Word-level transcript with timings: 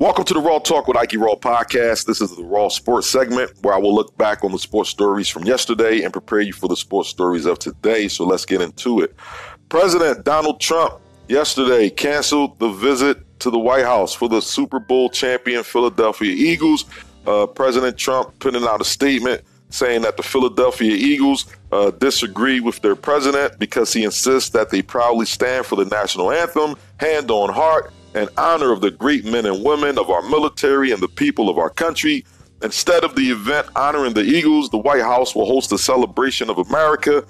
Welcome 0.00 0.24
to 0.24 0.32
the 0.32 0.40
Raw 0.40 0.58
Talk 0.58 0.88
with 0.88 0.96
Ike 0.96 1.12
Raw 1.18 1.34
podcast. 1.34 2.06
This 2.06 2.22
is 2.22 2.34
the 2.34 2.42
Raw 2.42 2.68
Sports 2.68 3.06
segment 3.06 3.52
where 3.60 3.74
I 3.74 3.76
will 3.76 3.94
look 3.94 4.16
back 4.16 4.42
on 4.42 4.50
the 4.50 4.58
sports 4.58 4.88
stories 4.88 5.28
from 5.28 5.44
yesterday 5.44 6.00
and 6.00 6.10
prepare 6.10 6.40
you 6.40 6.54
for 6.54 6.68
the 6.68 6.76
sports 6.76 7.10
stories 7.10 7.44
of 7.44 7.58
today. 7.58 8.08
So 8.08 8.24
let's 8.24 8.46
get 8.46 8.62
into 8.62 9.02
it. 9.02 9.14
President 9.68 10.24
Donald 10.24 10.58
Trump 10.58 10.98
yesterday 11.28 11.90
canceled 11.90 12.58
the 12.60 12.70
visit 12.70 13.18
to 13.40 13.50
the 13.50 13.58
White 13.58 13.84
House 13.84 14.14
for 14.14 14.26
the 14.26 14.40
Super 14.40 14.80
Bowl 14.80 15.10
champion 15.10 15.62
Philadelphia 15.62 16.32
Eagles. 16.32 16.86
Uh, 17.26 17.46
President 17.46 17.98
Trump 17.98 18.38
putting 18.38 18.64
out 18.64 18.80
a 18.80 18.84
statement 18.86 19.42
saying 19.68 20.00
that 20.00 20.16
the 20.16 20.22
Philadelphia 20.22 20.94
Eagles 20.94 21.44
uh, 21.72 21.90
disagree 21.90 22.60
with 22.60 22.80
their 22.80 22.96
president 22.96 23.58
because 23.58 23.92
he 23.92 24.04
insists 24.04 24.48
that 24.48 24.70
they 24.70 24.80
proudly 24.80 25.26
stand 25.26 25.66
for 25.66 25.76
the 25.76 25.84
national 25.84 26.32
anthem, 26.32 26.74
hand 26.96 27.30
on 27.30 27.52
heart, 27.52 27.92
in 28.14 28.28
honor 28.36 28.72
of 28.72 28.80
the 28.80 28.90
great 28.90 29.24
men 29.24 29.46
and 29.46 29.64
women 29.64 29.98
of 29.98 30.10
our 30.10 30.22
military 30.22 30.92
and 30.92 31.02
the 31.02 31.08
people 31.08 31.48
of 31.48 31.58
our 31.58 31.70
country. 31.70 32.24
Instead 32.62 33.04
of 33.04 33.14
the 33.14 33.30
event 33.30 33.66
honoring 33.76 34.12
the 34.12 34.22
Eagles, 34.22 34.68
the 34.70 34.78
White 34.78 35.02
House 35.02 35.34
will 35.34 35.46
host 35.46 35.72
a 35.72 35.78
celebration 35.78 36.50
of 36.50 36.58
America. 36.58 37.24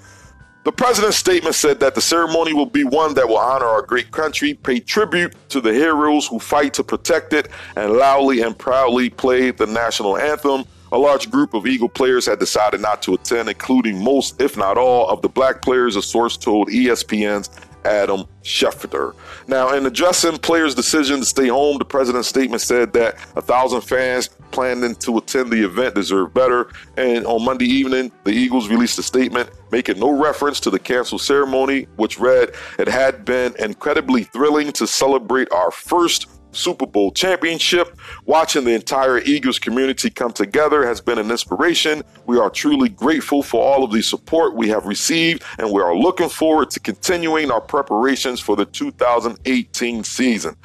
The 0.63 0.71
president's 0.71 1.17
statement 1.17 1.55
said 1.55 1.79
that 1.79 1.95
the 1.95 2.01
ceremony 2.01 2.53
will 2.53 2.67
be 2.67 2.83
one 2.83 3.13
that 3.15 3.27
will 3.27 3.37
honor 3.37 3.65
our 3.65 3.81
great 3.81 4.11
country, 4.11 4.53
pay 4.53 4.79
tribute 4.79 5.33
to 5.49 5.61
the 5.61 5.73
heroes 5.73 6.27
who 6.27 6.37
fight 6.37 6.73
to 6.75 6.83
protect 6.83 7.33
it, 7.33 7.47
and 7.75 7.93
loudly 7.93 8.41
and 8.41 8.57
proudly 8.57 9.09
play 9.09 9.51
the 9.51 9.65
national 9.65 10.17
anthem. 10.17 10.65
A 10.91 10.97
large 10.97 11.31
group 11.31 11.53
of 11.53 11.65
Eagle 11.65 11.89
players 11.89 12.25
had 12.25 12.37
decided 12.37 12.81
not 12.81 13.01
to 13.03 13.13
attend, 13.13 13.47
including 13.47 14.03
most, 14.03 14.41
if 14.41 14.57
not 14.57 14.77
all, 14.77 15.09
of 15.09 15.21
the 15.21 15.29
black 15.29 15.61
players, 15.61 15.95
a 15.95 16.01
source 16.01 16.35
told 16.35 16.67
ESPN's 16.67 17.49
Adam 17.85 18.25
Schefter. 18.43 19.13
Now, 19.47 19.73
in 19.73 19.85
addressing 19.85 20.37
players' 20.37 20.75
decision 20.75 21.19
to 21.19 21.25
stay 21.25 21.47
home, 21.47 21.77
the 21.77 21.85
president's 21.85 22.27
statement 22.27 22.61
said 22.61 22.93
that 22.93 23.15
a 23.35 23.41
thousand 23.41 23.81
fans 23.81 24.29
planning 24.51 24.95
to 24.95 25.17
attend 25.17 25.51
the 25.51 25.63
event 25.63 25.95
deserve 25.95 26.33
better. 26.33 26.71
And 26.97 27.25
on 27.25 27.43
Monday 27.43 27.65
evening, 27.65 28.11
the 28.23 28.31
Eagles 28.31 28.69
released 28.69 28.99
a 28.99 29.03
statement 29.03 29.49
making 29.71 29.99
no 29.99 30.11
reference 30.11 30.59
to 30.61 30.69
the 30.69 30.79
canceled 30.79 31.21
ceremony, 31.21 31.87
which 31.95 32.19
read, 32.19 32.53
It 32.77 32.87
had 32.87 33.25
been 33.25 33.55
incredibly 33.59 34.23
thrilling 34.25 34.71
to 34.73 34.85
celebrate 34.85 35.51
our 35.51 35.71
first 35.71 36.27
Super 36.51 36.85
Bowl 36.85 37.11
championship. 37.11 37.97
Watching 38.25 38.63
the 38.63 38.73
entire 38.73 39.19
Eagles 39.19 39.59
community 39.59 40.09
come 40.09 40.31
together 40.31 40.85
has 40.85 41.01
been 41.01 41.17
an 41.17 41.31
inspiration. 41.31 42.03
We 42.25 42.37
are 42.39 42.49
truly 42.49 42.89
grateful 42.89 43.43
for 43.43 43.61
all 43.61 43.83
of 43.83 43.91
the 43.91 44.01
support 44.01 44.55
we 44.55 44.69
have 44.69 44.85
received, 44.85 45.43
and 45.57 45.71
we 45.71 45.81
are 45.81 45.95
looking 45.95 46.29
forward 46.29 46.69
to 46.71 46.79
continuing 46.79 47.51
our 47.51 47.61
preparations 47.61 48.39
for 48.39 48.55
the 48.55 48.65
2018 48.65 50.03
season. 50.03 50.55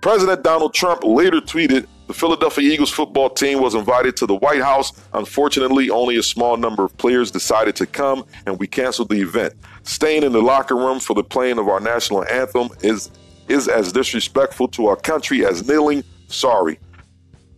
President 0.00 0.42
Donald 0.42 0.74
Trump 0.74 1.04
later 1.04 1.40
tweeted, 1.40 1.86
the 2.08 2.18
Philadelphia 2.18 2.70
Eagles 2.70 2.90
football 2.90 3.30
team 3.30 3.62
was 3.62 3.74
invited 3.74 4.16
to 4.16 4.26
the 4.26 4.34
White 4.34 4.60
House. 4.60 4.92
Unfortunately, 5.14 5.88
only 5.88 6.16
a 6.16 6.22
small 6.22 6.56
number 6.56 6.84
of 6.84 6.94
players 6.98 7.30
decided 7.30 7.74
to 7.76 7.86
come, 7.86 8.26
and 8.44 8.58
we 8.58 8.66
canceled 8.66 9.08
the 9.08 9.22
event. 9.22 9.54
Staying 9.84 10.22
in 10.22 10.32
the 10.32 10.42
locker 10.42 10.76
room 10.76 11.00
for 11.00 11.14
the 11.14 11.24
playing 11.24 11.58
of 11.58 11.68
our 11.68 11.80
national 11.80 12.24
anthem 12.26 12.68
is 12.82 13.10
is 13.48 13.68
as 13.68 13.92
disrespectful 13.92 14.68
to 14.68 14.86
our 14.86 14.96
country 14.96 15.44
as 15.44 15.66
kneeling. 15.66 16.04
Sorry. 16.28 16.78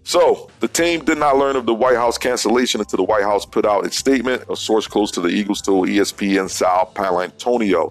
So 0.06 0.50
the 0.60 0.68
team 0.68 1.02
did 1.04 1.16
not 1.16 1.38
learn 1.38 1.56
of 1.56 1.64
the 1.64 1.74
White 1.74 1.96
House 1.96 2.18
cancellation 2.18 2.80
until 2.80 2.98
the 2.98 3.04
White 3.04 3.22
House 3.22 3.46
put 3.46 3.64
out 3.64 3.86
its 3.86 3.96
statement. 3.96 4.44
A 4.50 4.56
source 4.56 4.86
close 4.86 5.10
to 5.12 5.20
the 5.20 5.28
Eagles 5.28 5.62
told 5.62 5.88
ESPN 5.88 6.50
Sal 6.50 6.92
Paolantonio. 6.94 7.90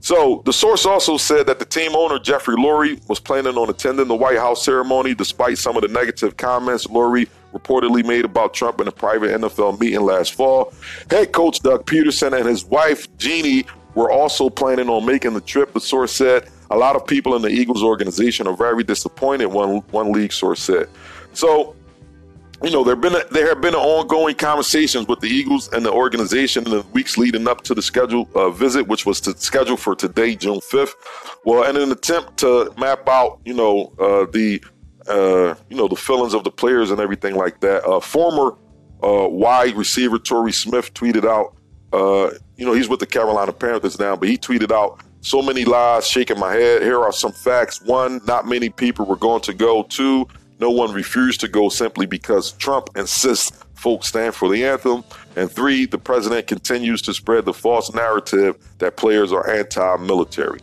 So 0.00 0.42
the 0.44 0.52
source 0.52 0.86
also 0.86 1.16
said 1.16 1.48
that 1.48 1.58
the 1.58 1.64
team 1.64 1.96
owner 1.96 2.20
Jeffrey 2.20 2.54
Lurie 2.54 3.06
was 3.08 3.18
planning 3.18 3.56
on 3.56 3.68
attending 3.68 4.06
the 4.06 4.14
White 4.14 4.38
House 4.38 4.64
ceremony, 4.64 5.14
despite 5.14 5.58
some 5.58 5.76
of 5.76 5.82
the 5.82 5.88
negative 5.88 6.36
comments 6.36 6.86
Lurie 6.86 7.28
reportedly 7.52 8.06
made 8.06 8.24
about 8.24 8.54
Trump 8.54 8.80
in 8.80 8.86
a 8.86 8.92
private 8.92 9.30
NFL 9.40 9.80
meeting 9.80 10.02
last 10.02 10.34
fall. 10.34 10.72
Head 11.10 11.32
coach 11.32 11.58
Doug 11.60 11.86
Pederson 11.86 12.38
and 12.38 12.46
his 12.46 12.64
wife 12.64 13.08
Jeannie 13.16 13.66
were 13.96 14.12
also 14.12 14.48
planning 14.48 14.88
on 14.88 15.04
making 15.04 15.34
the 15.34 15.40
trip. 15.40 15.72
The 15.72 15.80
source 15.80 16.12
said 16.12 16.48
a 16.70 16.76
lot 16.76 16.96
of 16.96 17.06
people 17.06 17.34
in 17.34 17.42
the 17.42 17.48
Eagles 17.48 17.82
organization 17.82 18.46
are 18.46 18.56
very 18.56 18.84
disappointed. 18.84 19.46
One 19.46 19.78
one 19.90 20.12
league 20.12 20.32
source 20.32 20.62
said. 20.62 20.88
So, 21.32 21.74
you 22.62 22.70
know, 22.70 22.84
there 22.84 22.96
been 22.96 23.14
a, 23.14 23.24
there 23.30 23.48
have 23.48 23.60
been 23.60 23.74
ongoing 23.74 24.34
conversations 24.34 25.06
with 25.06 25.20
the 25.20 25.28
Eagles 25.28 25.72
and 25.72 25.84
the 25.84 25.92
organization 25.92 26.64
in 26.64 26.70
the 26.70 26.82
weeks 26.92 27.16
leading 27.16 27.48
up 27.48 27.62
to 27.62 27.74
the 27.74 27.82
scheduled 27.82 28.28
uh, 28.34 28.50
visit, 28.50 28.86
which 28.86 29.06
was 29.06 29.20
to 29.22 29.36
schedule 29.38 29.76
for 29.76 29.94
today, 29.94 30.34
June 30.34 30.60
fifth. 30.60 30.94
Well, 31.44 31.68
in 31.68 31.76
an 31.76 31.92
attempt 31.92 32.38
to 32.38 32.72
map 32.76 33.08
out, 33.08 33.40
you 33.44 33.54
know, 33.54 33.92
uh, 33.98 34.26
the 34.30 34.62
uh, 35.08 35.54
you 35.70 35.76
know 35.76 35.88
the 35.88 35.96
feelings 35.96 36.34
of 36.34 36.44
the 36.44 36.50
players 36.50 36.90
and 36.90 37.00
everything 37.00 37.34
like 37.34 37.60
that. 37.60 37.84
Uh, 37.84 38.00
former 38.00 38.56
uh, 39.02 39.28
wide 39.28 39.74
receiver 39.74 40.18
Torrey 40.18 40.52
Smith 40.52 40.92
tweeted 40.92 41.24
out. 41.24 41.54
Uh, 41.90 42.30
you 42.58 42.66
know, 42.66 42.74
he's 42.74 42.88
with 42.88 43.00
the 43.00 43.06
Carolina 43.06 43.50
Panthers 43.52 43.98
now, 43.98 44.14
but 44.14 44.28
he 44.28 44.36
tweeted 44.36 44.70
out 44.70 45.00
so 45.20 45.42
many 45.42 45.64
lies, 45.64 46.06
shaking 46.06 46.38
my 46.38 46.54
head. 46.54 46.82
Here 46.82 47.00
are 47.00 47.12
some 47.12 47.32
facts. 47.32 47.82
One, 47.82 48.20
not 48.26 48.46
many 48.46 48.70
people 48.70 49.04
were 49.04 49.16
going 49.16 49.42
to 49.42 49.54
go. 49.54 49.82
Two, 49.84 50.26
no 50.60 50.70
one 50.70 50.92
refused 50.92 51.40
to 51.40 51.48
go 51.48 51.68
simply 51.68 52.06
because 52.06 52.52
Trump 52.52 52.90
insists 52.96 53.52
folks 53.74 54.08
stand 54.08 54.34
for 54.34 54.48
the 54.48 54.64
anthem. 54.64 55.04
And 55.36 55.50
three, 55.50 55.86
the 55.86 55.98
president 55.98 56.46
continues 56.46 57.00
to 57.02 57.14
spread 57.14 57.44
the 57.44 57.52
false 57.52 57.94
narrative 57.94 58.56
that 58.78 58.96
players 58.96 59.32
are 59.32 59.48
anti 59.48 59.96
military. 59.98 60.60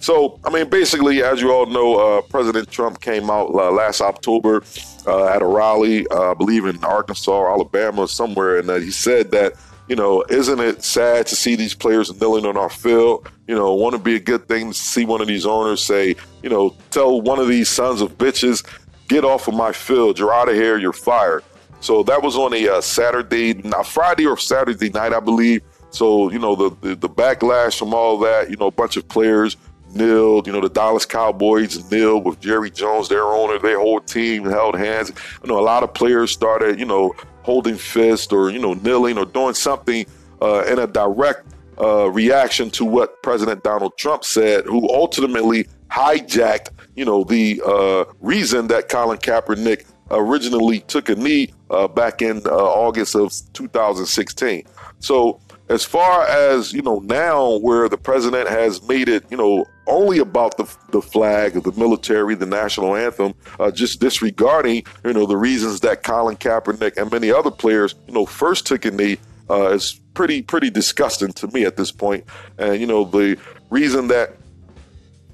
So, 0.00 0.38
I 0.44 0.50
mean, 0.50 0.68
basically, 0.68 1.22
as 1.24 1.40
you 1.40 1.50
all 1.50 1.66
know, 1.66 1.96
uh, 1.96 2.22
President 2.22 2.70
Trump 2.70 3.00
came 3.00 3.30
out 3.30 3.50
uh, 3.50 3.72
last 3.72 4.00
October 4.00 4.62
uh, 5.06 5.26
at 5.26 5.42
a 5.42 5.46
rally, 5.46 6.06
uh, 6.08 6.30
I 6.30 6.34
believe 6.34 6.66
in 6.66 6.82
Arkansas 6.84 7.32
or 7.32 7.50
Alabama, 7.50 8.06
somewhere, 8.06 8.58
and 8.58 8.70
he 8.82 8.92
said 8.92 9.32
that 9.32 9.54
you 9.88 9.96
know, 9.96 10.22
isn't 10.28 10.60
it 10.60 10.84
sad 10.84 11.26
to 11.28 11.36
see 11.36 11.56
these 11.56 11.74
players 11.74 12.20
kneeling 12.20 12.44
on 12.44 12.56
our 12.56 12.68
field? 12.68 13.28
You 13.46 13.54
know, 13.54 13.72
want 13.74 13.94
to 13.94 13.98
be 13.98 14.16
a 14.16 14.20
good 14.20 14.46
thing 14.46 14.68
to 14.68 14.74
see 14.74 15.04
one 15.04 15.20
of 15.20 15.26
these 15.26 15.46
owners 15.46 15.82
say, 15.82 16.14
you 16.42 16.50
know, 16.50 16.76
tell 16.90 17.20
one 17.20 17.38
of 17.38 17.48
these 17.48 17.68
sons 17.68 18.02
of 18.02 18.18
bitches, 18.18 18.64
get 19.08 19.24
off 19.24 19.48
of 19.48 19.54
my 19.54 19.72
field. 19.72 20.18
You're 20.18 20.32
out 20.32 20.48
of 20.48 20.54
here. 20.54 20.76
You're 20.76 20.92
fired. 20.92 21.42
So 21.80 22.02
that 22.04 22.22
was 22.22 22.36
on 22.36 22.52
a 22.54 22.68
uh, 22.68 22.80
Saturday, 22.80 23.54
not 23.54 23.86
Friday 23.86 24.26
or 24.26 24.36
Saturday 24.36 24.90
night, 24.90 25.12
I 25.12 25.20
believe. 25.20 25.62
So 25.90 26.30
you 26.30 26.38
know 26.38 26.54
the, 26.54 26.76
the, 26.82 26.94
the 26.94 27.08
backlash 27.08 27.78
from 27.78 27.94
all 27.94 28.18
that. 28.18 28.50
You 28.50 28.56
know, 28.56 28.66
a 28.66 28.70
bunch 28.70 28.96
of 28.96 29.08
players 29.08 29.56
kneeled. 29.94 30.46
You 30.46 30.52
know, 30.52 30.60
the 30.60 30.68
Dallas 30.68 31.06
Cowboys 31.06 31.90
kneeled 31.90 32.24
with 32.24 32.40
Jerry 32.40 32.70
Jones, 32.70 33.08
their 33.08 33.24
owner. 33.24 33.58
Their 33.58 33.78
whole 33.78 34.00
team 34.00 34.44
held 34.44 34.76
hands. 34.76 35.12
You 35.42 35.48
know, 35.48 35.58
a 35.58 35.62
lot 35.62 35.82
of 35.82 35.94
players 35.94 36.30
started. 36.30 36.78
You 36.78 36.86
know, 36.86 37.14
holding 37.48 37.78
fist 37.78 38.30
or 38.30 38.50
you 38.50 38.58
know 38.58 38.74
kneeling 38.74 39.16
or 39.16 39.24
doing 39.24 39.54
something 39.54 40.04
uh, 40.42 40.62
in 40.70 40.78
a 40.78 40.86
direct 40.86 41.46
uh, 41.80 42.10
reaction 42.10 42.68
to 42.68 42.84
what 42.84 43.22
President 43.22 43.64
Donald 43.64 43.96
Trump 43.96 44.22
said, 44.22 44.66
who 44.66 44.86
ultimately 44.90 45.66
hijacked 45.90 46.68
you 46.94 47.06
know 47.06 47.24
the 47.24 47.62
uh, 47.64 48.04
reason 48.20 48.66
that 48.66 48.90
Colin 48.90 49.16
Kaepernick 49.16 49.86
originally 50.10 50.80
took 50.80 51.08
a 51.08 51.14
knee 51.14 51.48
uh, 51.70 51.88
back 51.88 52.20
in 52.20 52.42
uh, 52.44 52.50
August 52.50 53.14
of 53.14 53.32
2016. 53.54 54.64
So 54.98 55.40
as 55.70 55.86
far 55.86 56.26
as 56.26 56.74
you 56.74 56.82
know 56.82 56.98
now 56.98 57.56
where 57.60 57.88
the 57.88 57.96
president 57.96 58.46
has 58.50 58.82
made 58.82 59.08
it 59.08 59.24
you 59.30 59.38
know 59.38 59.64
only 59.88 60.18
about 60.18 60.56
the, 60.56 60.76
the 60.90 61.02
flag 61.02 61.54
the 61.54 61.72
military 61.72 62.34
the 62.34 62.46
national 62.46 62.94
anthem 62.94 63.34
uh, 63.58 63.70
just 63.70 64.00
disregarding 64.00 64.84
you 65.04 65.12
know 65.12 65.26
the 65.26 65.36
reasons 65.36 65.80
that 65.80 66.02
colin 66.02 66.36
kaepernick 66.36 66.96
and 66.96 67.10
many 67.10 67.30
other 67.30 67.50
players 67.50 67.94
you 68.06 68.14
know 68.14 68.26
first 68.26 68.66
took 68.66 68.84
a 68.84 68.90
knee 68.90 69.18
uh, 69.50 69.70
is 69.70 70.00
pretty 70.14 70.42
pretty 70.42 70.70
disgusting 70.70 71.32
to 71.32 71.46
me 71.48 71.64
at 71.64 71.76
this 71.76 71.90
point. 71.90 72.24
and 72.58 72.80
you 72.80 72.86
know 72.86 73.04
the 73.04 73.38
reason 73.70 74.08
that 74.08 74.36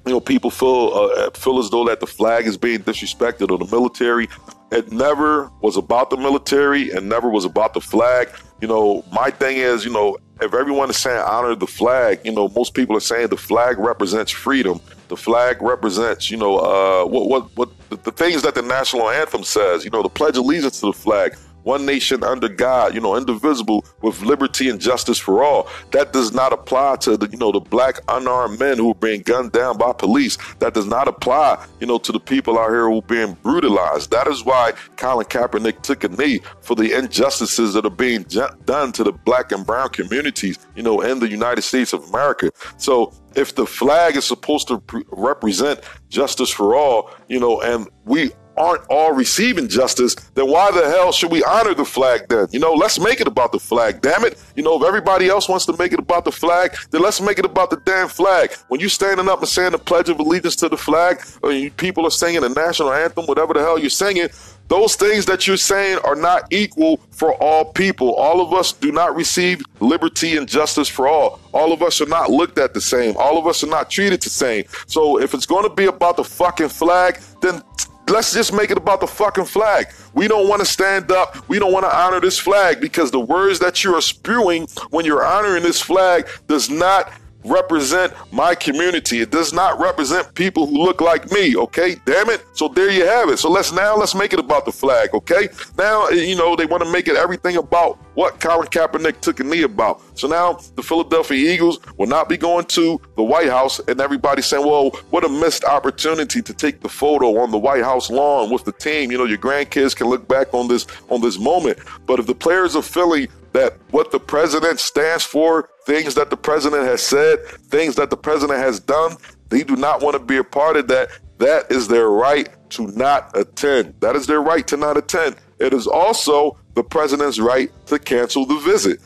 you 0.05 0.11
know 0.11 0.19
people 0.19 0.49
feel 0.49 0.91
uh, 0.93 1.29
feel 1.31 1.59
as 1.59 1.69
though 1.69 1.85
that 1.85 1.99
the 1.99 2.07
flag 2.07 2.47
is 2.47 2.57
being 2.57 2.79
disrespected 2.79 3.51
or 3.51 3.57
the 3.57 3.71
military 3.75 4.27
it 4.71 4.91
never 4.91 5.49
was 5.61 5.77
about 5.77 6.09
the 6.09 6.17
military 6.17 6.89
and 6.91 7.07
never 7.07 7.29
was 7.29 7.45
about 7.45 7.73
the 7.73 7.81
flag 7.81 8.29
you 8.61 8.67
know, 8.67 9.03
my 9.11 9.29
thing 9.29 9.57
is, 9.57 9.83
you 9.83 9.91
know, 9.91 10.17
if 10.41 10.53
everyone 10.53 10.89
is 10.89 10.97
saying 10.97 11.21
honor 11.25 11.55
the 11.55 11.67
flag, 11.67 12.19
you 12.23 12.31
know, 12.31 12.49
most 12.49 12.73
people 12.73 12.95
are 12.97 13.01
saying 13.01 13.27
the 13.27 13.37
flag 13.37 13.77
represents 13.77 14.31
freedom. 14.31 14.81
The 15.07 15.15
flag 15.15 15.61
represents, 15.61 16.29
you 16.29 16.37
know, 16.37 16.57
uh, 16.57 17.05
what 17.05 17.29
what 17.29 17.57
what 17.57 17.89
the, 17.89 17.97
the 17.97 18.11
things 18.11 18.41
that 18.41 18.55
the 18.55 18.61
national 18.61 19.09
anthem 19.09 19.43
says. 19.43 19.85
You 19.85 19.91
know, 19.91 20.01
the 20.03 20.09
Pledge 20.09 20.37
of 20.37 20.43
Allegiance 20.43 20.79
to 20.81 20.87
the 20.87 20.93
flag 20.93 21.37
one 21.65 21.85
nation 21.85 22.23
under 22.23 22.47
God, 22.47 22.93
you 22.93 23.01
know, 23.01 23.15
indivisible 23.15 23.83
with 24.01 24.21
liberty 24.21 24.69
and 24.69 24.79
justice 24.79 25.17
for 25.17 25.43
all. 25.43 25.67
That 25.91 26.13
does 26.13 26.31
not 26.31 26.53
apply 26.53 26.97
to 26.97 27.17
the, 27.17 27.27
you 27.27 27.37
know, 27.37 27.51
the 27.51 27.59
black 27.59 27.99
unarmed 28.07 28.59
men 28.59 28.77
who 28.77 28.91
are 28.91 28.95
being 28.95 29.21
gunned 29.21 29.51
down 29.51 29.77
by 29.77 29.91
police. 29.91 30.37
That 30.59 30.75
does 30.75 30.85
not 30.85 31.07
apply, 31.07 31.65
you 31.79 31.87
know, 31.87 31.97
to 31.97 32.11
the 32.11 32.19
people 32.19 32.59
out 32.59 32.69
here 32.69 32.87
who 32.87 32.99
are 32.99 33.01
being 33.01 33.33
brutalized. 33.41 34.11
That 34.11 34.27
is 34.27 34.45
why 34.45 34.73
Colin 34.95 35.25
Kaepernick 35.25 35.81
took 35.81 36.03
a 36.03 36.09
knee 36.09 36.41
for 36.61 36.75
the 36.75 36.93
injustices 36.93 37.73
that 37.73 37.85
are 37.85 37.89
being 37.89 38.23
done 38.65 38.91
to 38.91 39.03
the 39.03 39.11
black 39.11 39.51
and 39.51 39.65
brown 39.65 39.89
communities, 39.89 40.59
you 40.75 40.83
know, 40.83 41.01
in 41.01 41.19
the 41.19 41.27
United 41.27 41.63
States 41.63 41.93
of 41.93 42.03
America. 42.09 42.51
So 42.77 43.11
if 43.35 43.55
the 43.55 43.65
flag 43.65 44.15
is 44.15 44.25
supposed 44.25 44.67
to 44.67 44.83
represent 45.11 45.81
justice 46.09 46.51
for 46.51 46.75
all, 46.75 47.11
you 47.27 47.39
know, 47.39 47.59
and 47.61 47.89
we 48.05 48.31
aren't 48.57 48.85
all 48.89 49.13
receiving 49.13 49.67
justice, 49.67 50.15
then 50.33 50.49
why 50.49 50.71
the 50.71 50.87
hell 50.89 51.11
should 51.11 51.31
we 51.31 51.43
honor 51.43 51.73
the 51.73 51.85
flag 51.85 52.27
then? 52.29 52.47
You 52.51 52.59
know, 52.59 52.73
let's 52.73 52.99
make 52.99 53.21
it 53.21 53.27
about 53.27 53.51
the 53.51 53.59
flag, 53.59 54.01
damn 54.01 54.23
it. 54.25 54.41
You 54.55 54.63
know, 54.63 54.75
if 54.79 54.87
everybody 54.87 55.27
else 55.27 55.47
wants 55.49 55.65
to 55.65 55.77
make 55.77 55.93
it 55.93 55.99
about 55.99 56.25
the 56.25 56.31
flag, 56.31 56.75
then 56.91 57.01
let's 57.01 57.21
make 57.21 57.39
it 57.39 57.45
about 57.45 57.69
the 57.69 57.77
damn 57.85 58.07
flag. 58.07 58.53
When 58.67 58.79
you 58.79 58.89
standing 58.89 59.29
up 59.29 59.39
and 59.39 59.47
saying 59.49 59.71
the 59.71 59.79
Pledge 59.79 60.09
of 60.09 60.19
Allegiance 60.19 60.55
to 60.57 60.69
the 60.69 60.77
flag, 60.77 61.21
or 61.41 61.51
people 61.71 62.05
are 62.05 62.11
singing 62.11 62.41
the 62.41 62.49
national 62.49 62.91
anthem, 62.93 63.25
whatever 63.25 63.53
the 63.53 63.61
hell 63.61 63.79
you're 63.79 63.89
singing, 63.89 64.29
those 64.67 64.95
things 64.95 65.25
that 65.27 65.45
you're 65.45 65.57
saying 65.57 65.99
are 66.03 66.15
not 66.15 66.51
equal 66.51 66.99
for 67.11 67.35
all 67.35 67.65
people. 67.65 68.15
All 68.15 68.41
of 68.41 68.51
us 68.51 68.71
do 68.71 68.91
not 68.91 69.15
receive 69.15 69.61
liberty 69.79 70.37
and 70.37 70.47
justice 70.47 70.89
for 70.89 71.07
all. 71.07 71.39
All 71.53 71.71
of 71.71 71.83
us 71.83 72.01
are 72.01 72.07
not 72.07 72.31
looked 72.31 72.57
at 72.57 72.73
the 72.73 72.81
same. 72.81 73.15
All 73.17 73.37
of 73.37 73.45
us 73.45 73.63
are 73.63 73.67
not 73.67 73.91
treated 73.91 74.21
the 74.23 74.29
same. 74.29 74.65
So 74.87 75.21
if 75.21 75.33
it's 75.35 75.45
going 75.45 75.69
to 75.69 75.69
be 75.69 75.85
about 75.85 76.17
the 76.17 76.23
fucking 76.23 76.69
flag, 76.69 77.19
then 77.41 77.61
let's 78.09 78.33
just 78.33 78.53
make 78.53 78.71
it 78.71 78.77
about 78.77 79.01
the 79.01 79.07
fucking 79.07 79.45
flag. 79.45 79.87
We 80.13 80.27
don't 80.27 80.47
want 80.47 80.61
to 80.61 80.65
stand 80.65 81.11
up. 81.11 81.47
We 81.47 81.59
don't 81.59 81.73
want 81.73 81.85
to 81.85 81.95
honor 81.95 82.19
this 82.19 82.39
flag 82.39 82.79
because 82.79 83.11
the 83.11 83.19
words 83.19 83.59
that 83.59 83.83
you 83.83 83.93
are 83.95 84.01
spewing 84.01 84.67
when 84.89 85.05
you're 85.05 85.25
honoring 85.25 85.63
this 85.63 85.81
flag 85.81 86.27
does 86.47 86.69
not 86.69 87.11
represent 87.45 88.13
my 88.31 88.55
community. 88.55 89.21
It 89.21 89.31
does 89.31 89.53
not 89.53 89.79
represent 89.79 90.33
people 90.35 90.65
who 90.65 90.83
look 90.83 91.01
like 91.01 91.31
me, 91.31 91.55
okay? 91.55 91.95
Damn 92.05 92.29
it. 92.29 92.45
So 92.53 92.67
there 92.67 92.89
you 92.89 93.05
have 93.05 93.29
it. 93.29 93.37
So 93.37 93.49
let's 93.49 93.71
now 93.71 93.95
let's 93.95 94.15
make 94.15 94.33
it 94.33 94.39
about 94.39 94.65
the 94.65 94.71
flag, 94.71 95.13
okay? 95.13 95.49
Now, 95.77 96.07
eh, 96.07 96.15
you 96.15 96.35
know, 96.35 96.55
they 96.55 96.65
want 96.65 96.83
to 96.83 96.91
make 96.91 97.07
it 97.07 97.15
everything 97.15 97.57
about 97.57 97.97
what 98.15 98.39
Colin 98.39 98.67
Kaepernick 98.67 99.19
took 99.21 99.39
a 99.39 99.43
knee 99.43 99.63
about. 99.63 100.01
So 100.17 100.27
now 100.27 100.59
the 100.75 100.83
Philadelphia 100.83 101.53
Eagles 101.53 101.79
will 101.97 102.07
not 102.07 102.29
be 102.29 102.37
going 102.37 102.65
to 102.65 102.99
the 103.15 103.23
White 103.23 103.49
House 103.49 103.79
and 103.87 103.99
everybody 103.99 104.41
saying, 104.41 104.65
well, 104.65 104.89
what 105.09 105.25
a 105.25 105.29
missed 105.29 105.65
opportunity 105.65 106.41
to 106.41 106.53
take 106.53 106.81
the 106.81 106.89
photo 106.89 107.37
on 107.39 107.51
the 107.51 107.57
White 107.57 107.83
House 107.83 108.09
lawn 108.09 108.49
with 108.49 108.63
the 108.63 108.71
team. 108.71 109.11
You 109.11 109.17
know, 109.17 109.25
your 109.25 109.37
grandkids 109.37 109.95
can 109.95 110.07
look 110.07 110.27
back 110.27 110.53
on 110.53 110.67
this 110.67 110.87
on 111.09 111.21
this 111.21 111.37
moment. 111.37 111.79
But 112.05 112.19
if 112.19 112.27
the 112.27 112.35
players 112.35 112.75
of 112.75 112.85
Philly 112.85 113.29
that 113.55 113.77
what 113.91 114.11
the 114.11 114.19
president 114.19 114.79
stands 114.81 115.23
for, 115.23 115.69
things 115.85 116.15
that 116.15 116.29
the 116.29 116.37
president 116.37 116.83
has 116.83 117.01
said, 117.01 117.45
things 117.45 117.95
that 117.95 118.09
the 118.09 118.17
president 118.17 118.59
has 118.59 118.79
done, 118.79 119.15
they 119.49 119.63
do 119.63 119.75
not 119.75 120.01
want 120.01 120.15
to 120.15 120.19
be 120.19 120.37
a 120.37 120.43
part 120.43 120.75
of 120.75 120.87
that. 120.87 121.09
That 121.37 121.71
is 121.71 121.87
their 121.87 122.09
right 122.09 122.49
to 122.71 122.87
not 122.87 123.35
attend. 123.37 123.93
That 123.99 124.15
is 124.15 124.25
their 124.25 124.41
right 124.41 124.65
to 124.67 124.77
not 124.77 124.97
attend. 124.97 125.35
It 125.59 125.73
is 125.73 125.87
also 125.87 126.57
the 126.73 126.83
president's 126.83 127.39
right 127.39 127.71
to 127.87 127.99
cancel 127.99 128.45
the 128.45 128.57
visit. 128.59 128.99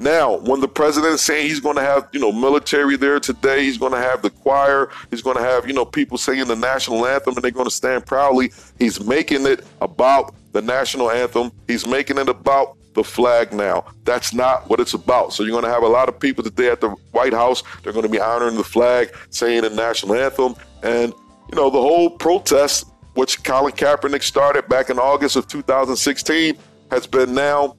Now, 0.00 0.36
when 0.36 0.60
the 0.60 0.68
president 0.68 1.14
is 1.14 1.22
saying 1.22 1.48
he's 1.48 1.58
going 1.58 1.74
to 1.74 1.82
have, 1.82 2.08
you 2.12 2.20
know, 2.20 2.30
military 2.30 2.96
there 2.96 3.18
today, 3.18 3.64
he's 3.64 3.78
going 3.78 3.92
to 3.92 3.98
have 3.98 4.22
the 4.22 4.30
choir, 4.30 4.90
he's 5.10 5.22
going 5.22 5.36
to 5.36 5.42
have, 5.42 5.66
you 5.66 5.72
know, 5.72 5.84
people 5.84 6.16
singing 6.16 6.46
the 6.46 6.54
national 6.54 7.04
anthem 7.04 7.34
and 7.34 7.42
they're 7.42 7.50
going 7.50 7.66
to 7.66 7.70
stand 7.70 8.06
proudly. 8.06 8.52
He's 8.78 9.04
making 9.04 9.44
it 9.46 9.64
about 9.80 10.34
the 10.52 10.62
national 10.62 11.10
anthem. 11.10 11.50
He's 11.66 11.84
making 11.84 12.18
it 12.18 12.28
about 12.28 12.77
the 12.94 13.04
flag 13.04 13.52
now. 13.52 13.84
That's 14.04 14.34
not 14.34 14.68
what 14.68 14.80
it's 14.80 14.94
about. 14.94 15.32
So 15.32 15.42
you're 15.42 15.52
going 15.52 15.64
to 15.64 15.70
have 15.70 15.82
a 15.82 15.88
lot 15.88 16.08
of 16.08 16.18
people 16.18 16.42
today 16.42 16.70
at 16.70 16.80
the 16.80 16.90
White 17.12 17.32
House. 17.32 17.62
They're 17.82 17.92
going 17.92 18.04
to 18.04 18.10
be 18.10 18.20
honoring 18.20 18.56
the 18.56 18.64
flag, 18.64 19.14
saying 19.30 19.62
the 19.62 19.70
national 19.70 20.14
anthem. 20.14 20.54
And, 20.82 21.12
you 21.50 21.56
know, 21.56 21.70
the 21.70 21.80
whole 21.80 22.10
protest, 22.10 22.86
which 23.14 23.42
Colin 23.44 23.72
Kaepernick 23.72 24.22
started 24.22 24.68
back 24.68 24.90
in 24.90 24.98
August 24.98 25.36
of 25.36 25.46
2016, 25.48 26.56
has 26.90 27.06
been 27.06 27.34
now 27.34 27.76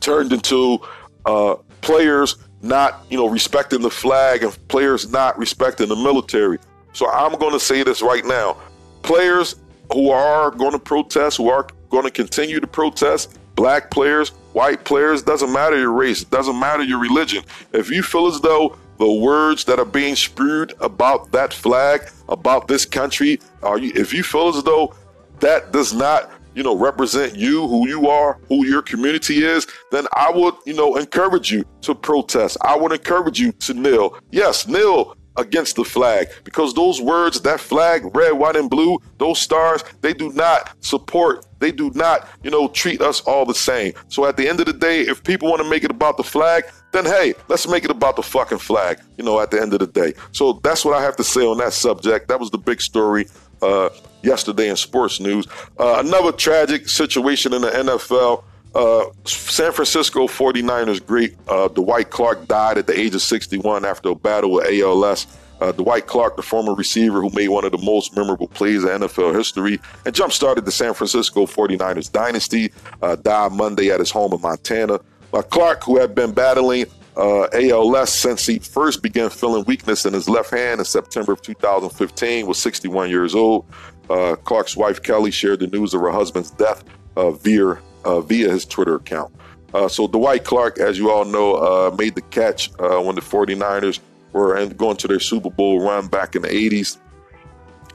turned 0.00 0.32
into 0.32 0.78
uh, 1.26 1.56
players 1.80 2.36
not, 2.62 3.04
you 3.10 3.18
know, 3.18 3.26
respecting 3.26 3.82
the 3.82 3.90
flag 3.90 4.42
and 4.42 4.68
players 4.68 5.10
not 5.10 5.38
respecting 5.38 5.88
the 5.88 5.96
military. 5.96 6.58
So 6.94 7.10
I'm 7.10 7.38
going 7.38 7.52
to 7.52 7.60
say 7.60 7.82
this 7.82 8.00
right 8.00 8.24
now. 8.24 8.56
Players 9.02 9.56
who 9.92 10.10
are 10.10 10.50
going 10.50 10.72
to 10.72 10.78
protest, 10.78 11.36
who 11.36 11.50
are 11.50 11.66
going 11.90 12.04
to 12.04 12.10
continue 12.10 12.60
to 12.60 12.66
protest, 12.66 13.38
black 13.54 13.90
players, 13.90 14.30
white 14.52 14.84
players, 14.84 15.22
doesn't 15.22 15.52
matter 15.52 15.78
your 15.78 15.92
race, 15.92 16.24
doesn't 16.24 16.58
matter 16.58 16.82
your 16.82 16.98
religion. 16.98 17.44
If 17.72 17.90
you 17.90 18.02
feel 18.02 18.26
as 18.26 18.40
though 18.40 18.76
the 18.98 19.10
words 19.10 19.64
that 19.64 19.78
are 19.78 19.84
being 19.84 20.16
spewed 20.16 20.74
about 20.80 21.32
that 21.32 21.52
flag, 21.52 22.08
about 22.28 22.68
this 22.68 22.84
country, 22.84 23.40
are 23.62 23.78
you, 23.78 23.92
if 23.94 24.12
you 24.12 24.22
feel 24.22 24.48
as 24.48 24.62
though 24.62 24.94
that 25.40 25.72
does 25.72 25.92
not, 25.92 26.30
you 26.54 26.62
know, 26.62 26.76
represent 26.76 27.34
you, 27.34 27.66
who 27.66 27.88
you 27.88 28.08
are, 28.08 28.38
who 28.48 28.64
your 28.64 28.82
community 28.82 29.44
is, 29.44 29.66
then 29.90 30.06
I 30.14 30.30
would, 30.30 30.54
you 30.64 30.74
know, 30.74 30.96
encourage 30.96 31.50
you 31.50 31.64
to 31.82 31.94
protest. 31.94 32.56
I 32.62 32.76
would 32.76 32.92
encourage 32.92 33.40
you 33.40 33.50
to 33.52 33.74
kneel. 33.74 34.18
Yes, 34.30 34.68
kneel 34.68 35.16
against 35.36 35.76
the 35.76 35.84
flag 35.84 36.28
because 36.44 36.74
those 36.74 37.00
words, 37.00 37.40
that 37.42 37.60
flag, 37.60 38.14
red, 38.14 38.32
white, 38.32 38.56
and 38.56 38.70
blue, 38.70 38.98
those 39.18 39.38
stars, 39.38 39.82
they 40.00 40.12
do 40.12 40.32
not 40.32 40.74
support, 40.80 41.46
they 41.58 41.72
do 41.72 41.90
not, 41.94 42.28
you 42.42 42.50
know, 42.50 42.68
treat 42.68 43.00
us 43.00 43.20
all 43.22 43.44
the 43.44 43.54
same. 43.54 43.92
So 44.08 44.26
at 44.26 44.36
the 44.36 44.48
end 44.48 44.60
of 44.60 44.66
the 44.66 44.72
day, 44.72 45.02
if 45.02 45.22
people 45.24 45.48
want 45.48 45.62
to 45.62 45.68
make 45.68 45.84
it 45.84 45.90
about 45.90 46.16
the 46.16 46.24
flag, 46.24 46.64
then 46.92 47.04
hey, 47.04 47.34
let's 47.48 47.66
make 47.66 47.84
it 47.84 47.90
about 47.90 48.16
the 48.16 48.22
fucking 48.22 48.58
flag, 48.58 49.00
you 49.16 49.24
know, 49.24 49.40
at 49.40 49.50
the 49.50 49.60
end 49.60 49.72
of 49.72 49.80
the 49.80 49.86
day. 49.86 50.14
So 50.32 50.60
that's 50.62 50.84
what 50.84 50.94
I 50.96 51.02
have 51.02 51.16
to 51.16 51.24
say 51.24 51.44
on 51.44 51.58
that 51.58 51.72
subject. 51.72 52.28
That 52.28 52.38
was 52.38 52.50
the 52.50 52.58
big 52.58 52.80
story 52.80 53.26
uh, 53.62 53.88
yesterday 54.22 54.68
in 54.68 54.76
sports 54.76 55.20
news. 55.20 55.46
Uh, 55.78 56.02
another 56.04 56.32
tragic 56.32 56.88
situation 56.88 57.52
in 57.52 57.62
the 57.62 57.70
NFL. 57.70 58.44
Uh, 58.74 59.04
San 59.24 59.72
Francisco 59.72 60.26
49ers 60.26 61.04
great 61.04 61.36
uh, 61.48 61.68
Dwight 61.68 62.10
Clark 62.10 62.48
died 62.48 62.76
at 62.76 62.86
the 62.86 62.98
age 62.98 63.14
of 63.14 63.22
61 63.22 63.84
after 63.84 64.10
a 64.10 64.14
battle 64.14 64.52
with 64.52 64.66
ALS. 64.66 65.26
Uh, 65.60 65.70
Dwight 65.70 66.08
Clark, 66.08 66.36
the 66.36 66.42
former 66.42 66.74
receiver 66.74 67.20
who 67.20 67.30
made 67.30 67.48
one 67.48 67.64
of 67.64 67.70
the 67.70 67.78
most 67.78 68.16
memorable 68.16 68.48
plays 68.48 68.82
in 68.82 68.88
NFL 68.88 69.34
history 69.34 69.80
and 70.04 70.14
jump 70.14 70.32
started 70.32 70.64
the 70.64 70.72
San 70.72 70.92
Francisco 70.92 71.46
49ers 71.46 72.10
dynasty, 72.10 72.72
uh, 73.02 73.14
died 73.16 73.52
Monday 73.52 73.90
at 73.90 74.00
his 74.00 74.10
home 74.10 74.32
in 74.32 74.40
Montana. 74.40 74.98
Uh, 75.32 75.42
Clark, 75.42 75.84
who 75.84 75.98
had 75.98 76.14
been 76.14 76.32
battling 76.32 76.86
uh, 77.16 77.44
ALS 77.52 78.12
since 78.12 78.44
he 78.44 78.58
first 78.58 79.02
began 79.02 79.30
feeling 79.30 79.64
weakness 79.66 80.04
in 80.04 80.12
his 80.12 80.28
left 80.28 80.50
hand 80.50 80.80
in 80.80 80.84
September 80.84 81.32
of 81.32 81.42
2015, 81.42 82.46
was 82.46 82.58
61 82.58 83.08
years 83.08 83.36
old. 83.36 83.64
Uh, 84.10 84.34
Clark's 84.42 84.76
wife, 84.76 85.00
Kelly, 85.00 85.30
shared 85.30 85.60
the 85.60 85.68
news 85.68 85.94
of 85.94 86.00
her 86.00 86.10
husband's 86.10 86.50
death 86.50 86.82
uh, 87.16 87.30
via 87.30 87.78
uh, 88.04 88.20
via 88.20 88.50
his 88.50 88.64
Twitter 88.64 88.96
account. 88.96 89.34
Uh, 89.74 89.88
so 89.88 90.06
Dwight 90.06 90.44
Clark, 90.44 90.78
as 90.78 90.98
you 90.98 91.10
all 91.10 91.24
know, 91.24 91.54
uh, 91.54 91.94
made 91.96 92.14
the 92.14 92.22
catch 92.22 92.70
uh, 92.78 93.00
when 93.00 93.16
the 93.16 93.20
49ers 93.20 93.98
were 94.32 94.66
going 94.66 94.96
to 94.96 95.08
their 95.08 95.20
Super 95.20 95.50
Bowl 95.50 95.80
run 95.80 96.06
back 96.06 96.36
in 96.36 96.42
the 96.42 96.48
80s 96.48 96.98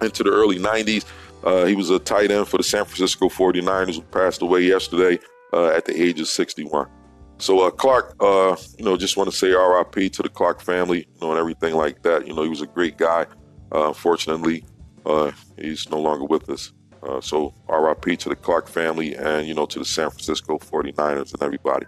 into 0.02 0.24
the 0.24 0.30
early 0.30 0.60
90s. 0.60 1.06
Uh, 1.44 1.66
he 1.66 1.76
was 1.76 1.90
a 1.90 2.00
tight 2.00 2.32
end 2.32 2.48
for 2.48 2.58
the 2.58 2.64
San 2.64 2.84
Francisco 2.84 3.30
49ers 3.30 3.96
who 3.96 4.02
passed 4.02 4.42
away 4.42 4.62
yesterday 4.62 5.20
uh, 5.54 5.68
at 5.68 5.86
the 5.86 6.02
age 6.02 6.20
of 6.20 6.28
61. 6.28 6.88
So 7.38 7.72
Clark, 7.72 8.16
you 8.20 8.84
know, 8.84 8.98
just 8.98 9.16
want 9.16 9.32
to 9.32 9.36
say 9.36 9.52
RIP 9.52 10.12
to 10.12 10.22
the 10.22 10.30
Clark 10.30 10.62
family, 10.62 11.00
you 11.00 11.22
know, 11.22 11.32
and 11.32 11.40
everything 11.40 11.76
like 11.76 12.02
that. 12.04 12.28
You 12.28 12.34
know, 12.34 12.44
he 12.44 12.50
was 12.50 12.62
a 12.62 12.68
great 12.68 12.98
guy. 12.98 13.26
unfortunately, 13.72 14.66
he's 15.58 15.90
no 15.90 16.02
longer 16.02 16.26
with 16.26 16.50
us. 16.50 16.74
Uh, 17.04 17.22
so 17.22 17.54
RIP 17.68 18.20
to 18.20 18.30
the 18.30 18.36
Clark 18.36 18.68
family 18.68 19.16
and, 19.16 19.48
you 19.48 19.54
know, 19.54 19.66
to 19.66 19.80
the 19.80 19.86
San 19.86 20.10
Francisco 20.10 20.58
49ers 20.58 21.34
and 21.34 21.42
everybody. 21.42 21.86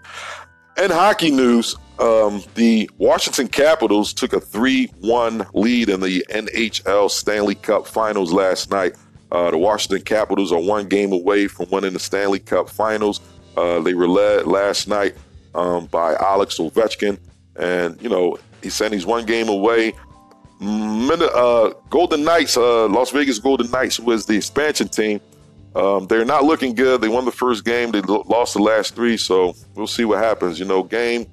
In 0.82 0.90
hockey 0.90 1.30
news, 1.30 1.76
um, 1.98 2.42
the 2.54 2.88
Washington 2.96 3.48
Capitals 3.48 4.12
took 4.12 4.32
a 4.32 4.40
3 4.40 4.86
1 5.00 5.46
lead 5.52 5.90
in 5.90 6.00
the 6.00 6.24
NHL 6.30 7.10
Stanley 7.10 7.54
Cup 7.54 7.86
finals 7.86 8.32
last 8.32 8.70
night. 8.70 8.94
Uh, 9.30 9.50
the 9.50 9.58
Washington 9.58 10.02
Capitals 10.02 10.52
are 10.52 10.60
one 10.60 10.88
game 10.88 11.12
away 11.12 11.46
from 11.46 11.68
winning 11.70 11.92
the 11.92 11.98
Stanley 11.98 12.38
Cup 12.38 12.70
finals. 12.70 13.20
Uh, 13.56 13.80
they 13.80 13.94
were 13.94 14.08
led 14.08 14.46
last 14.46 14.88
night 14.88 15.14
um, 15.54 15.86
by 15.86 16.14
Alex 16.14 16.58
Ovechkin. 16.58 17.18
And, 17.56 18.00
you 18.00 18.08
know, 18.08 18.38
he 18.62 18.70
said 18.70 18.92
he's 18.92 19.06
one 19.06 19.26
game 19.26 19.48
away 19.48 19.92
uh, 20.62 21.72
Golden 21.90 22.24
Knights, 22.24 22.56
uh, 22.56 22.88
Las 22.88 23.10
Vegas 23.10 23.38
Golden 23.38 23.70
Knights 23.70 23.98
was 23.98 24.26
the 24.26 24.36
expansion 24.36 24.88
team. 24.88 25.20
Um, 25.74 26.06
they're 26.06 26.24
not 26.24 26.44
looking 26.44 26.74
good. 26.74 27.00
They 27.00 27.08
won 27.08 27.24
the 27.24 27.32
first 27.32 27.64
game. 27.64 27.90
They 27.90 28.00
lost 28.02 28.54
the 28.54 28.62
last 28.62 28.94
three, 28.94 29.16
so 29.16 29.54
we'll 29.74 29.86
see 29.86 30.04
what 30.04 30.18
happens. 30.18 30.58
You 30.58 30.66
know, 30.66 30.82
game 30.82 31.26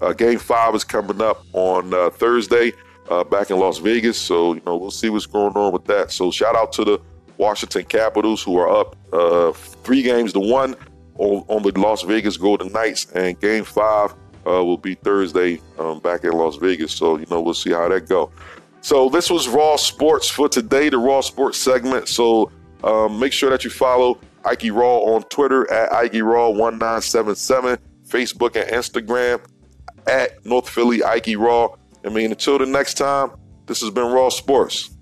uh, 0.00 0.12
game 0.12 0.38
five 0.38 0.74
is 0.74 0.84
coming 0.84 1.20
up 1.20 1.44
on 1.52 1.92
uh, 1.92 2.10
Thursday 2.10 2.72
uh, 3.10 3.24
back 3.24 3.50
in 3.50 3.58
Las 3.58 3.78
Vegas. 3.78 4.18
So 4.18 4.54
you 4.54 4.62
know, 4.66 4.76
we'll 4.76 4.90
see 4.90 5.10
what's 5.10 5.26
going 5.26 5.54
on 5.54 5.72
with 5.72 5.84
that. 5.86 6.10
So 6.10 6.30
shout 6.30 6.56
out 6.56 6.72
to 6.74 6.84
the 6.84 7.00
Washington 7.36 7.84
Capitals 7.84 8.42
who 8.42 8.56
are 8.56 8.68
up 8.68 8.96
uh, 9.12 9.52
three 9.52 10.02
games 10.02 10.32
to 10.32 10.40
one 10.40 10.76
on, 11.16 11.44
on, 11.48 11.62
the 11.62 11.78
Las 11.78 12.02
Vegas 12.02 12.36
Golden 12.36 12.72
Knights, 12.72 13.10
and 13.12 13.38
Game 13.40 13.64
Five 13.64 14.12
uh, 14.46 14.64
will 14.64 14.78
be 14.78 14.94
Thursday 14.94 15.60
um, 15.78 16.00
back 16.00 16.24
in 16.24 16.32
Las 16.32 16.56
Vegas. 16.56 16.92
So 16.92 17.18
you 17.18 17.26
know, 17.30 17.40
we'll 17.40 17.54
see 17.54 17.70
how 17.70 17.88
that 17.88 18.08
go. 18.08 18.30
So 18.84 19.08
this 19.08 19.30
was 19.30 19.48
Raw 19.48 19.76
Sports 19.76 20.28
for 20.28 20.46
today, 20.46 20.90
the 20.90 20.98
Raw 20.98 21.22
Sports 21.22 21.56
segment. 21.56 22.06
So 22.06 22.52
um, 22.82 23.18
make 23.18 23.32
sure 23.32 23.48
that 23.48 23.64
you 23.64 23.70
follow 23.70 24.20
Ike 24.44 24.66
Raw 24.70 24.98
on 24.98 25.22
Twitter 25.30 25.72
at 25.72 25.90
Ike 25.90 26.20
Raw 26.20 26.50
1977, 26.50 27.78
Facebook 28.06 28.56
and 28.60 28.70
Instagram 28.70 29.40
at 30.06 30.44
North 30.44 30.68
Philly 30.68 31.02
Ike 31.02 31.30
Raw. 31.38 31.74
I 32.04 32.10
mean, 32.10 32.30
until 32.30 32.58
the 32.58 32.66
next 32.66 32.98
time, 32.98 33.30
this 33.64 33.80
has 33.80 33.88
been 33.88 34.12
Raw 34.12 34.28
Sports. 34.28 34.93